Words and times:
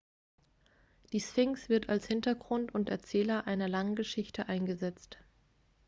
die 1.13 1.19
sphinx 1.19 1.69
wird 1.69 1.87
als 1.89 2.07
hintergrund 2.07 2.73
und 2.73 2.89
erzähler 2.89 3.45
einer 3.45 3.67
langen 3.69 3.95
geschichte 3.95 4.49
eingesetzt 4.49 5.19